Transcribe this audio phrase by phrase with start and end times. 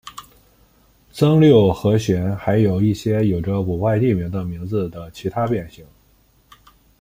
[1.11, 5.85] 增六和弦还有一些有着古怪地名的名字的其他变形。